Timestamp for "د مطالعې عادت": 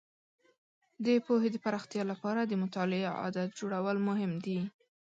2.45-3.49